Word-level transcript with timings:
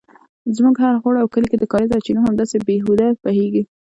زموږ 0.55 0.75
هر 0.83 0.95
خوړ 1.01 1.15
او 1.21 1.27
کلي 1.33 1.47
کې 1.51 1.57
د 1.59 1.65
کاریزو 1.71 1.95
او 1.95 2.03
چینو 2.05 2.25
همداسې 2.27 2.57
بې 2.65 2.75
هوده 2.85 3.07
بیهږي 3.23 3.63